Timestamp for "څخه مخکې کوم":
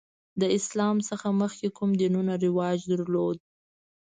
1.09-1.91